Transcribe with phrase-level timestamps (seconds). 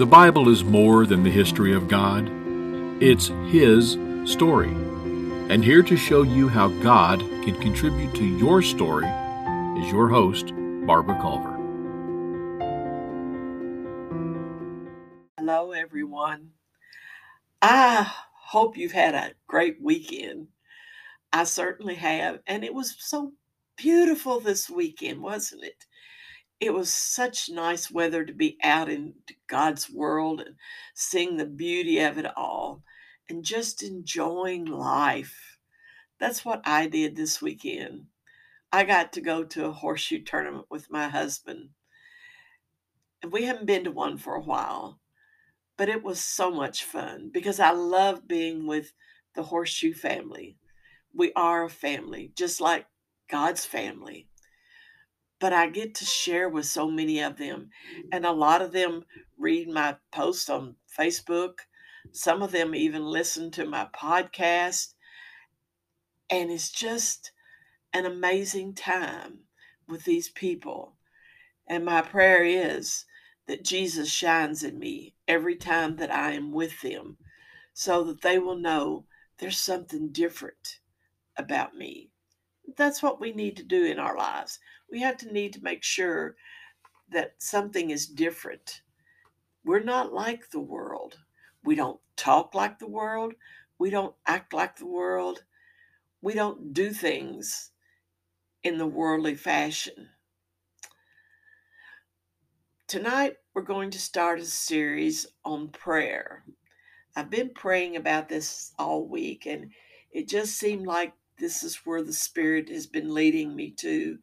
[0.00, 2.28] The Bible is more than the history of God,
[3.00, 4.72] it's His story.
[5.48, 9.06] And here to show you how God can contribute to your story
[9.78, 10.52] is your host,
[10.84, 11.56] Barbara Culver.
[15.38, 16.50] Hello, everyone.
[17.62, 20.48] I hope you've had a great weekend.
[21.32, 22.40] I certainly have.
[22.48, 23.32] And it was so
[23.76, 25.84] beautiful this weekend, wasn't it?
[26.60, 29.14] It was such nice weather to be out in
[29.48, 30.56] God's world and
[30.94, 32.82] seeing the beauty of it all
[33.30, 35.58] and just enjoying life.
[36.18, 38.06] That's what I did this weekend.
[38.70, 41.70] I got to go to a horseshoe tournament with my husband.
[43.22, 45.00] And we haven't been to one for a while,
[45.78, 48.92] but it was so much fun because I love being with
[49.34, 50.58] the horseshoe family.
[51.14, 52.86] We are a family, just like
[53.30, 54.28] God's family
[55.40, 57.70] but I get to share with so many of them.
[58.12, 59.04] And a lot of them
[59.38, 61.60] read my posts on Facebook.
[62.12, 64.94] Some of them even listen to my podcast.
[66.28, 67.32] And it's just
[67.94, 69.40] an amazing time
[69.88, 70.96] with these people.
[71.66, 73.06] And my prayer is
[73.46, 77.16] that Jesus shines in me every time that I am with them
[77.72, 79.06] so that they will know
[79.38, 80.80] there's something different
[81.36, 82.10] about me.
[82.76, 84.58] That's what we need to do in our lives
[84.90, 86.36] we have to need to make sure
[87.10, 88.82] that something is different.
[89.64, 91.18] We're not like the world.
[91.64, 93.34] We don't talk like the world.
[93.78, 95.44] We don't act like the world.
[96.22, 97.70] We don't do things
[98.62, 100.10] in the worldly fashion.
[102.86, 106.44] Tonight, we're going to start a series on prayer.
[107.16, 109.70] I've been praying about this all week, and
[110.12, 114.18] it just seemed like this is where the Spirit has been leading me to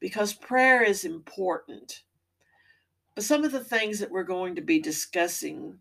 [0.00, 2.02] because prayer is important.
[3.14, 5.78] But some of the things that we're going to be discussing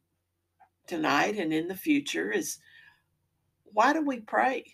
[0.87, 2.57] tonight and in the future is
[3.65, 4.73] why do we pray?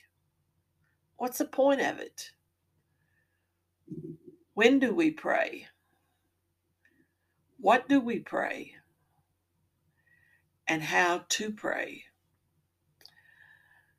[1.17, 2.31] What's the point of it?
[4.53, 5.67] When do we pray?
[7.59, 8.75] What do we pray?
[10.67, 12.03] And how to pray.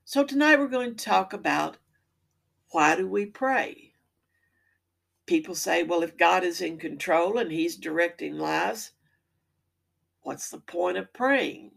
[0.04, 1.78] So, tonight we're going to talk about
[2.70, 3.89] why do we pray?
[5.30, 8.90] People say, well, if God is in control and He's directing lives,
[10.22, 11.70] what's the point of praying?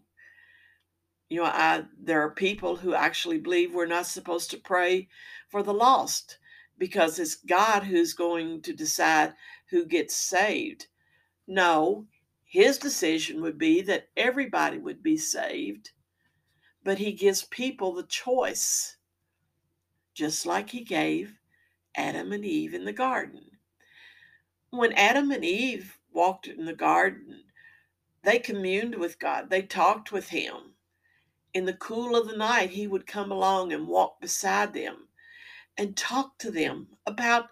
[1.29, 5.07] You know, I, there are people who actually believe we're not supposed to pray
[5.49, 6.39] for the lost
[6.79, 9.35] because it's God who's going to decide
[9.69, 10.87] who gets saved.
[11.45, 12.07] No,
[12.43, 15.91] his decision would be that everybody would be saved,
[16.83, 18.97] but he gives people the choice,
[20.15, 21.37] just like he gave
[21.95, 23.43] Adam and Eve in the garden.
[24.69, 27.43] When Adam and Eve walked in the garden,
[28.23, 30.75] they communed with God, they talked with Him.
[31.53, 35.07] In the cool of the night, He would come along and walk beside them
[35.77, 37.49] and talk to them about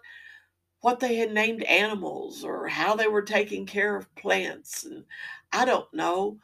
[0.80, 4.84] what they had named animals or how they were taking care of plants.
[4.84, 5.04] And
[5.52, 6.38] I don't know,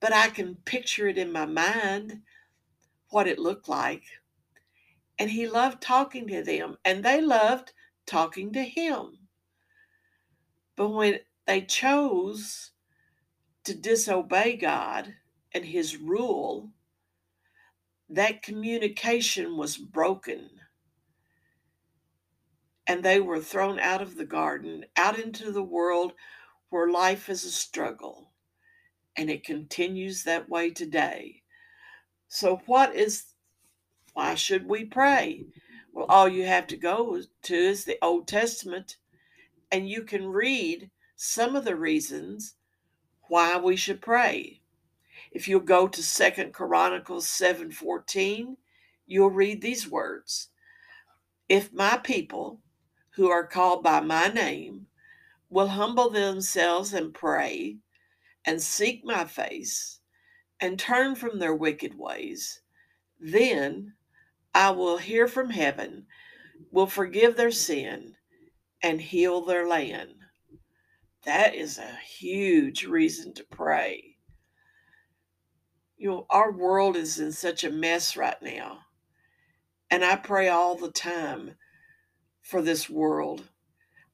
[0.00, 2.22] but I can picture it in my mind
[3.10, 4.04] what it looked like
[5.18, 7.72] and he loved talking to them, and they loved
[8.06, 9.18] talking to him.
[10.76, 12.72] But when they chose
[13.64, 15.14] to disobey God
[15.52, 16.70] and his rule,
[18.08, 20.50] that communication was broken.
[22.86, 26.12] And they were thrown out of the garden, out into the world
[26.70, 28.32] where life is a struggle.
[29.16, 31.42] And it continues that way today.
[32.28, 33.24] So, what is
[34.16, 35.44] why should we pray?
[35.92, 38.96] Well, all you have to go to is the Old Testament,
[39.70, 42.54] and you can read some of the reasons
[43.28, 44.62] why we should pray.
[45.32, 48.56] If you'll go to Second Chronicles 7:14,
[49.04, 50.48] you'll read these words.
[51.46, 52.62] If my people
[53.16, 54.86] who are called by my name
[55.50, 57.76] will humble themselves and pray
[58.46, 60.00] and seek my face
[60.58, 62.62] and turn from their wicked ways,
[63.20, 63.92] then
[64.56, 66.06] I will hear from heaven,
[66.70, 68.16] will forgive their sin,
[68.82, 70.14] and heal their land.
[71.24, 74.16] That is a huge reason to pray.
[75.98, 78.78] You know, our world is in such a mess right now.
[79.90, 81.56] And I pray all the time
[82.40, 83.50] for this world.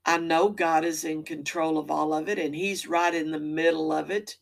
[0.05, 3.39] I know God is in control of all of it, and He's right in the
[3.39, 4.39] middle of it.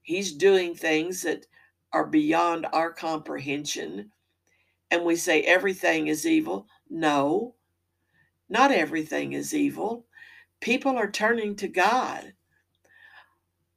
[0.00, 1.44] He's doing things that
[1.92, 4.12] are beyond our comprehension
[4.90, 6.66] and we say everything is evil.
[6.88, 7.54] No,
[8.48, 10.06] not everything is evil.
[10.60, 12.32] People are turning to God.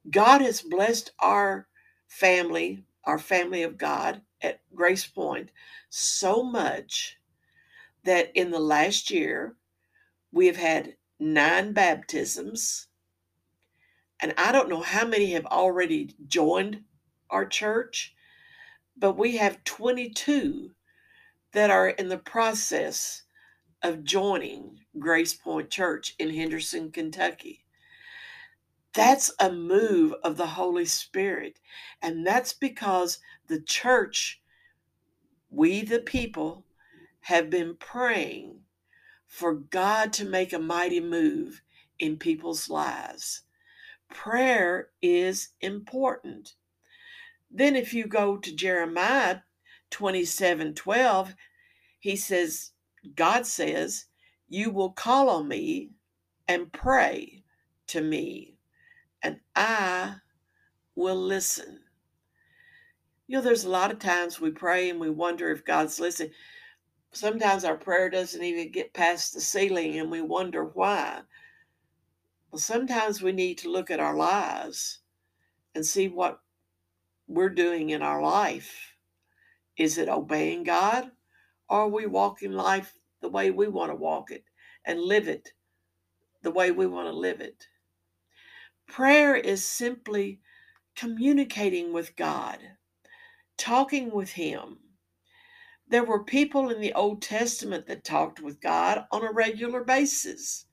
[0.10, 1.68] God has blessed our
[2.08, 5.52] family, our family of God at Grace Point,
[5.90, 7.18] so much
[8.04, 9.56] that in the last year
[10.32, 12.88] we have had nine baptisms.
[14.20, 16.84] And I don't know how many have already joined
[17.30, 18.16] our church,
[18.98, 20.72] but we have 22
[21.54, 23.24] that are in the process
[23.84, 27.66] of joining Grace Point Church in Henderson, Kentucky.
[28.94, 31.60] That's a move of the Holy Spirit.
[32.02, 34.42] And that's because the church,
[35.50, 36.66] we the people,
[37.22, 38.60] have been praying
[39.28, 41.62] for God to make a mighty move
[42.00, 43.44] in people's lives.
[44.10, 46.56] Prayer is important.
[47.50, 49.40] Then, if you go to Jeremiah
[49.92, 51.36] 27 12,
[52.00, 52.72] he says,
[53.16, 54.06] God says,
[54.50, 55.92] You will call on me
[56.48, 57.44] and pray
[57.88, 58.56] to me,
[59.22, 60.16] and I
[60.96, 61.82] will listen.
[63.28, 66.32] You know, there's a lot of times we pray and we wonder if God's listening.
[67.14, 71.22] Sometimes our prayer doesn't even get past the ceiling and we wonder why.
[72.52, 75.00] Well, sometimes we need to look at our lives
[75.74, 76.42] and see what
[77.28, 78.91] we're doing in our life.
[79.78, 81.12] Is it obeying God?
[81.70, 84.44] Or are we walking life the way we want to walk it
[84.86, 85.50] and live it
[86.44, 87.66] the way we want to live it?
[88.88, 90.42] Prayer is simply
[90.96, 92.60] communicating with God,
[93.58, 94.80] talking with Him.
[95.88, 100.66] There were people in the Old Testament that talked with God on a regular basis.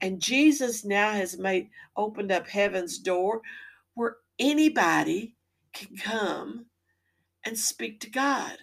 [0.00, 3.42] And Jesus now has made opened up heaven's door
[3.94, 5.36] where anybody
[5.72, 6.66] can come
[7.44, 8.58] and speak to God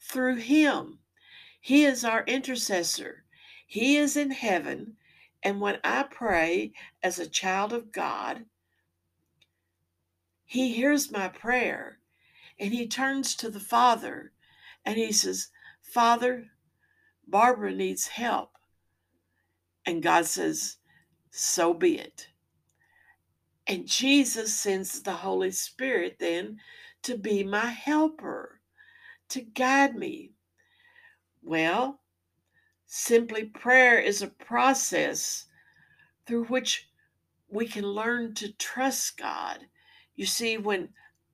[0.00, 1.00] through him.
[1.60, 3.24] He is our intercessor.
[3.66, 4.96] He is in heaven.
[5.42, 6.72] And when I pray
[7.02, 8.46] as a child of God,
[10.44, 11.98] he hears my prayer
[12.58, 14.32] and he turns to the Father
[14.84, 15.48] and he says,
[15.82, 16.46] Father,
[17.26, 18.52] Barbara needs help.
[19.84, 20.76] And God says,
[21.30, 22.28] So be it.
[23.66, 26.58] And Jesus sends the Holy Spirit then
[27.02, 28.60] to be my helper,
[29.30, 30.32] to guide me.
[31.42, 32.00] Well,
[32.86, 35.46] simply prayer is a process
[36.26, 36.88] through which
[37.48, 39.66] we can learn to trust God.
[40.14, 40.90] You see, when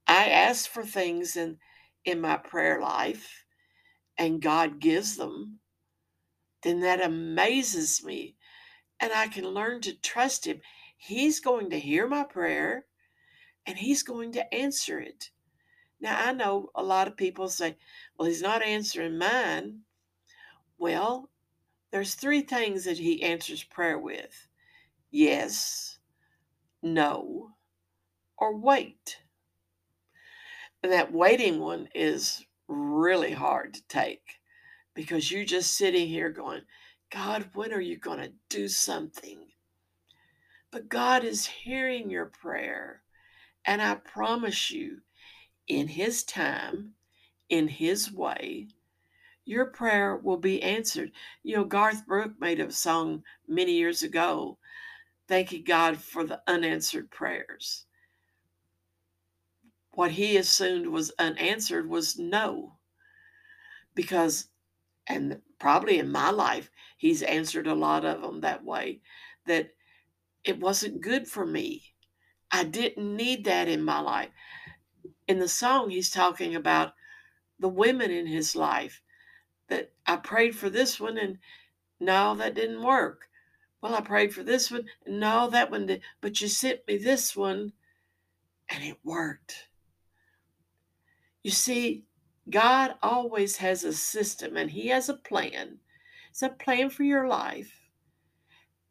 [0.07, 1.59] I ask for things in,
[2.05, 3.45] in my prayer life
[4.17, 5.59] and God gives them,
[6.63, 8.37] then that amazes me.
[9.01, 10.61] And I can learn to trust Him.
[10.97, 12.87] He's going to hear my prayer
[13.67, 15.31] and He's going to answer it.
[16.05, 17.79] Now, I know a lot of people say,
[18.19, 19.81] well, He's not answering mine.
[20.77, 21.31] Well,
[21.91, 24.47] there's three things that He answers prayer with
[25.11, 25.99] yes,
[26.83, 27.53] no,
[28.37, 29.23] or wait.
[30.83, 34.41] And that waiting one is really hard to take
[34.93, 36.61] because you're just sitting here going,
[37.11, 39.47] God, when are you going to do something?
[40.71, 43.01] But God is hearing your prayer.
[43.65, 44.99] And I promise you,
[45.69, 46.93] in His time,
[47.49, 48.69] in His way,
[49.45, 51.13] your prayer will be answered.
[51.43, 54.59] You know, Garth Brooks made a song many years ago,
[55.29, 57.87] thanking God for the unanswered prayers.
[59.93, 62.79] What he assumed was unanswered was no.
[63.95, 64.49] Because,
[65.07, 69.01] and probably in my life, he's answered a lot of them that way,
[69.47, 69.71] that
[70.43, 71.83] it wasn't good for me.
[72.51, 74.31] I didn't need that in my life.
[75.27, 76.95] In the song, he's talking about
[77.59, 79.01] the women in his life
[79.69, 81.39] that I prayed for this one and
[82.01, 83.29] no, that didn't work.
[83.81, 84.87] Well, I prayed for this one.
[85.07, 86.03] And no, that one did.
[86.21, 87.73] But you sent me this one
[88.69, 89.69] and it worked.
[91.43, 92.05] You see,
[92.51, 95.79] God always has a system and He has a plan.
[96.31, 97.85] It's a plan for your life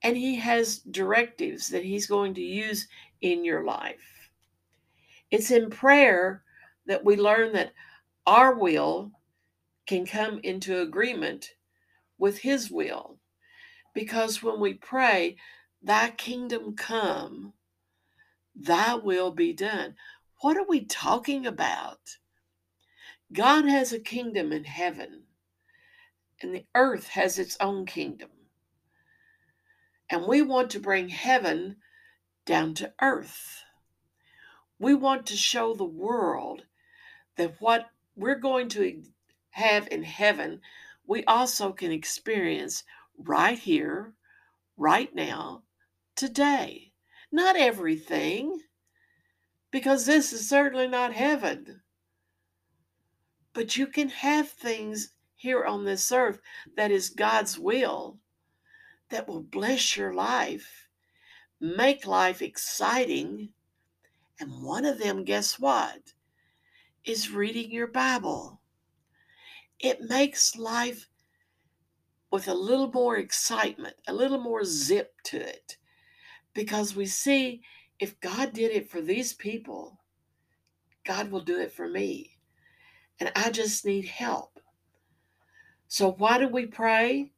[0.04, 2.88] and he has directives that he's going to use
[3.22, 4.13] in your life.
[5.34, 6.44] It's in prayer
[6.86, 7.74] that we learn that
[8.28, 9.14] our will
[9.88, 11.56] can come into agreement
[12.20, 13.18] with his will.
[13.96, 15.38] Because when we pray,
[15.82, 17.54] Thy kingdom come,
[18.56, 19.96] Thy will be done.
[20.42, 22.18] What are we talking about?
[23.32, 25.24] God has a kingdom in heaven,
[26.44, 28.30] and the earth has its own kingdom.
[30.12, 31.78] And we want to bring heaven
[32.46, 33.64] down to earth.
[34.84, 36.66] We want to show the world
[37.38, 39.02] that what we're going to
[39.52, 40.60] have in heaven,
[41.08, 42.84] we also can experience
[43.18, 44.14] right here,
[44.76, 45.64] right now,
[46.18, 46.92] today.
[47.32, 48.60] Not everything,
[49.72, 51.82] because this is certainly not heaven.
[53.54, 56.42] But you can have things here on this earth
[56.76, 58.20] that is God's will
[59.12, 60.90] that will bless your life,
[61.62, 63.54] make life exciting.
[64.40, 66.14] And one of them, guess what?
[67.06, 68.62] Is reading your Bible.
[69.80, 71.08] It makes life
[72.32, 75.78] with a little more excitement, a little more zip to it.
[76.54, 77.62] Because we see
[78.00, 80.00] if God did it for these people,
[81.06, 82.38] God will do it for me.
[83.20, 84.60] And I just need help.
[85.88, 87.32] So, why do we pray?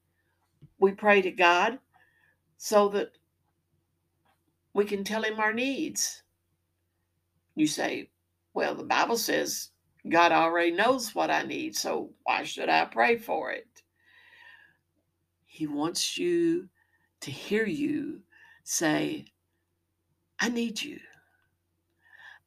[0.80, 1.80] We pray to God
[2.58, 3.12] so that
[4.74, 6.24] we can tell Him our needs.
[7.56, 8.10] You say,
[8.54, 9.70] well, the Bible says
[10.10, 13.68] God already knows what I need, so why should I pray for it?
[15.46, 16.70] He wants you
[17.22, 18.22] to hear you
[18.64, 19.26] say,
[20.40, 21.00] I need you.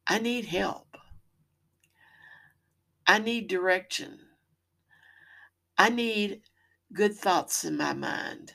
[0.07, 0.97] I need help.
[3.07, 4.19] I need direction.
[5.79, 6.43] I need
[6.93, 8.53] good thoughts in my mind.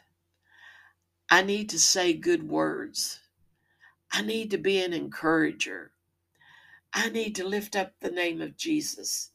[1.31, 3.19] I need to say good words.
[4.11, 5.92] I need to be an encourager.
[6.93, 9.31] I need to lift up the name of Jesus.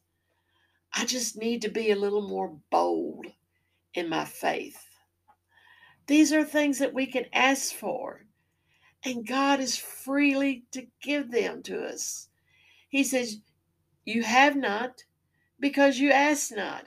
[0.93, 3.27] I just need to be a little more bold
[3.95, 4.85] in my faith.
[6.07, 8.25] These are things that we can ask for,
[9.05, 12.29] and God is freely to give them to us.
[12.88, 13.41] He says,
[14.05, 15.05] You have not
[15.61, 16.87] because you ask not.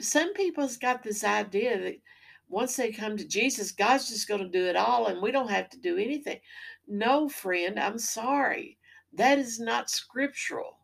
[0.00, 2.00] Some people's got this idea that
[2.48, 5.50] once they come to Jesus, God's just going to do it all and we don't
[5.50, 6.38] have to do anything.
[6.86, 8.77] No, friend, I'm sorry.
[9.12, 10.78] That is not scriptural.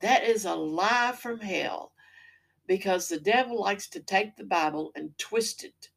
[0.00, 1.92] That is a lie from hell
[2.66, 5.88] because the devil likes to take the Bible and twist it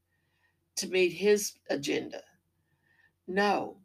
[0.76, 2.22] to meet his agenda.
[3.28, 3.78] No,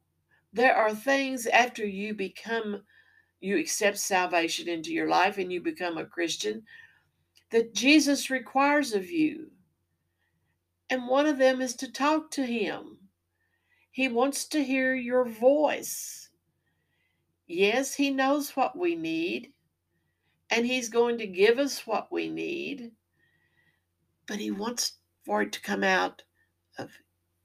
[0.52, 2.82] there are things after you become,
[3.40, 6.62] you accept salvation into your life and you become a Christian
[7.50, 9.50] that Jesus requires of you.
[10.90, 12.98] And one of them is to talk to him.
[13.92, 16.19] He wants to hear your voice.
[17.52, 19.52] Yes, He knows what we need,
[20.50, 22.92] and He's going to give us what we need,
[24.28, 24.92] but He wants
[25.26, 26.22] for it to come out
[26.78, 26.92] of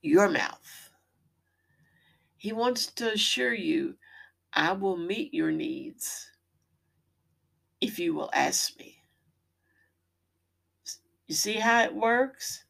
[0.04, 0.92] your mouth.
[2.38, 3.96] He wants to assure you,
[4.54, 6.30] I will meet your needs
[7.82, 9.00] if you will ask me.
[11.26, 12.64] You see how it works?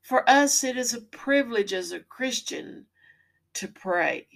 [0.00, 2.86] For us, it is a privilege as a Christian
[3.54, 4.26] to pray.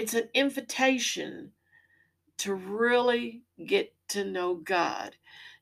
[0.00, 1.52] It's an invitation
[2.38, 5.16] to really get to know God,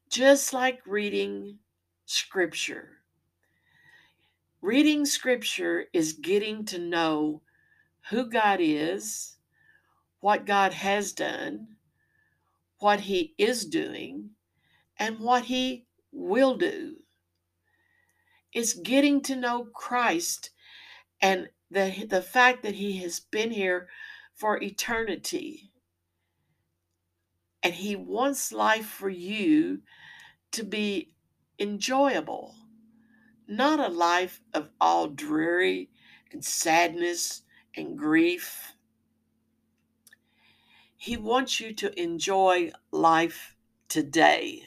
[0.08, 1.58] just like reading
[2.06, 3.00] scripture.
[4.62, 7.42] Reading scripture is getting to know
[8.10, 9.38] who God is,
[10.20, 11.66] what God has done,
[12.78, 14.30] what He is doing,
[15.00, 16.94] and what He will do.
[18.52, 20.50] It's getting to know Christ
[21.20, 23.88] and the, the fact that He has been here
[24.38, 25.72] for eternity.
[27.60, 29.82] And He wants life for you
[30.52, 31.10] to be
[31.58, 32.54] enjoyable,
[33.48, 35.90] not a life of all dreary
[36.30, 37.42] and sadness
[37.76, 38.74] and grief.
[40.96, 43.56] He wants you to enjoy life
[43.88, 44.62] today.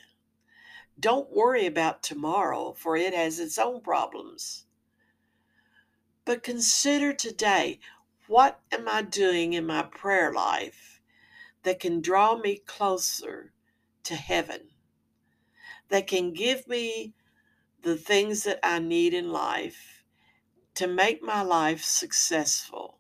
[1.00, 4.66] Don't worry about tomorrow, for it has its own problems.
[6.26, 7.80] But consider today
[8.32, 11.02] what am I doing in my prayer life
[11.64, 13.52] that can draw me closer
[14.06, 14.70] to heaven?
[15.90, 17.14] That can give me
[17.82, 20.06] the things that I need in life
[20.76, 23.00] to make my life successful.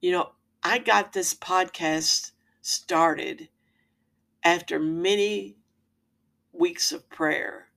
[0.00, 0.30] You know,
[0.64, 3.48] I got this podcast started
[4.42, 5.56] after many
[6.52, 7.68] weeks of prayer.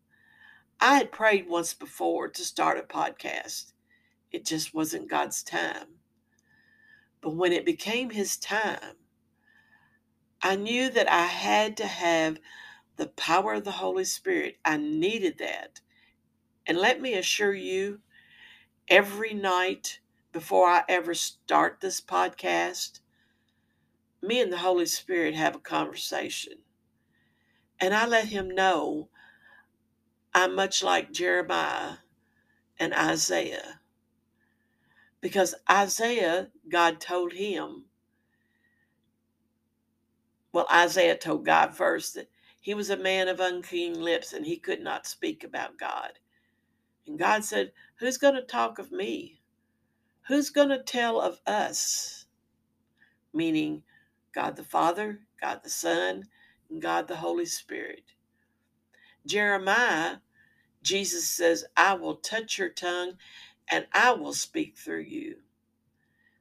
[0.81, 3.73] I had prayed once before to start a podcast,
[4.35, 5.87] it just wasn't God's time.
[7.21, 8.97] But when it became His time,
[10.41, 12.37] I knew that I had to have
[12.97, 14.57] the power of the Holy Spirit.
[14.63, 15.79] I needed that.
[16.67, 18.01] And let me assure you,
[18.87, 19.99] every night
[20.31, 22.99] before I ever start this podcast,
[24.21, 26.53] me and the Holy Spirit have a conversation.
[27.79, 29.09] And I let him know
[30.33, 31.97] I'm much like Jeremiah
[32.77, 33.79] and Isaiah.
[35.25, 37.85] Because Isaiah, God told him,
[40.53, 42.29] well, Isaiah told God first that
[42.61, 46.11] he was a man of unclean lips and he could not speak about God.
[47.07, 49.41] And God said, Who's going to talk of me?
[50.27, 52.27] Who's going to tell of us?
[53.33, 53.81] Meaning
[54.31, 56.25] God the Father, God the Son,
[56.69, 58.03] and God the Holy Spirit.
[59.25, 60.17] Jeremiah,
[60.83, 63.13] Jesus says, I will touch your tongue
[63.69, 65.37] and I will speak through you.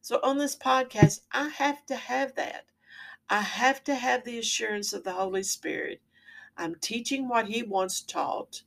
[0.00, 2.66] So on this podcast, I have to have that.
[3.30, 6.02] I have to have the assurance of the Holy Spirit.
[6.56, 8.62] I'm teaching what He wants taught,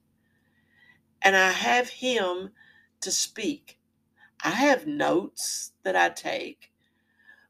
[1.22, 2.52] and I have Him
[3.02, 3.78] to speak.
[4.44, 6.72] I have notes that I take,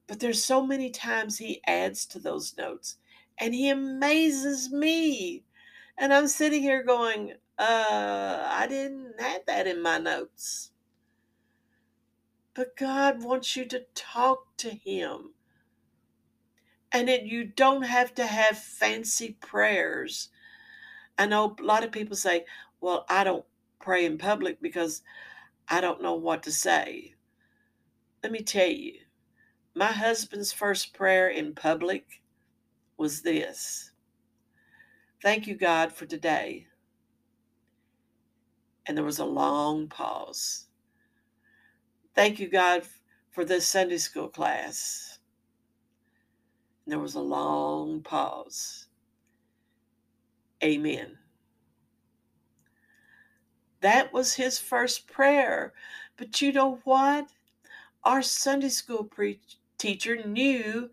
[0.05, 2.97] but there's so many times He adds to those notes,
[3.37, 5.45] and He amazes me.
[5.97, 10.71] And I'm sitting here going, uh, I didn't have that in my notes.
[12.57, 15.35] But God wants you to talk to Him.
[16.91, 20.29] And it, you don't have to have fancy prayers.
[21.19, 22.45] I know a lot of people say,
[22.81, 23.45] well, I don't
[23.79, 25.03] pray in public because
[25.67, 27.13] I don't know what to say.
[28.23, 29.01] Let me tell you,
[29.75, 32.23] my husband's first prayer in public
[32.97, 33.91] was this
[35.21, 36.65] Thank you, God, for today.
[38.87, 40.66] And there was a long pause.
[42.17, 42.83] Thank you, God,
[43.31, 45.19] for this Sunday school class.
[46.85, 48.87] And there was a long pause.
[50.63, 51.19] Amen.
[53.81, 55.73] That was his first prayer.
[56.17, 57.29] But you know what?
[58.03, 59.41] Our Sunday school pre-
[59.77, 60.89] teacher knew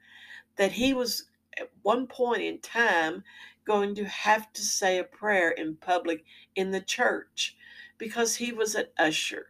[0.56, 1.26] that he was
[1.58, 3.24] at one point in time
[3.66, 6.24] going to have to say a prayer in public
[6.56, 7.56] in the church
[7.98, 9.46] because he was an usher.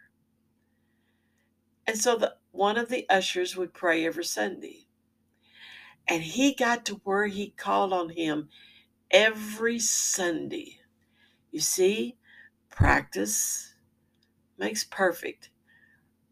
[1.86, 4.86] And so the one of the ushers would pray every Sunday.
[6.06, 8.48] And he got to where he called on him
[9.10, 10.78] every Sunday.
[11.50, 12.16] You see,
[12.70, 13.74] practice
[14.58, 15.50] makes perfect.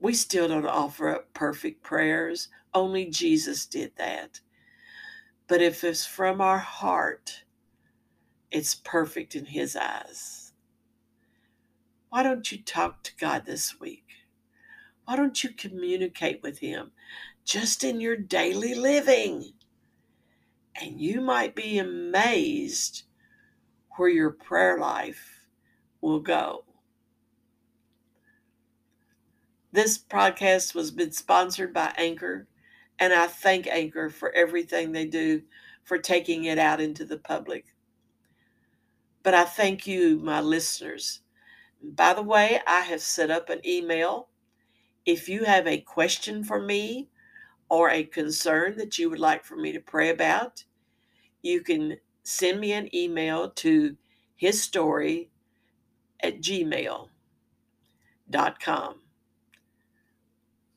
[0.01, 4.41] We still don't offer up perfect prayers, only Jesus did that.
[5.47, 7.45] But if it's from our heart,
[8.51, 10.53] it's perfect in His eyes.
[12.11, 14.12] Why don't you talk to God this week?
[15.13, 16.91] Why don't you communicate with Him
[17.45, 19.53] just in your daily living?
[20.75, 23.03] And you might be amazed
[23.99, 25.45] where your prayer life
[26.01, 26.65] will go.
[29.71, 32.49] This podcast was been sponsored by Anchor,
[32.99, 35.43] and I thank Anchor for everything they do
[35.85, 37.67] for taking it out into the public.
[39.23, 41.21] But I thank you, my listeners.
[41.83, 44.31] By the way, I have set up an email.
[45.05, 47.09] If you have a question for me
[47.69, 50.65] or a concern that you would like for me to pray about,
[51.43, 53.97] you can send me an email to
[54.37, 55.31] his story
[56.21, 57.09] at gmail.com.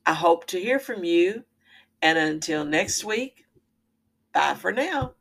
[0.04, 1.44] I hope to hear from you.
[2.02, 3.44] And until next week,
[4.32, 5.14] bye for now.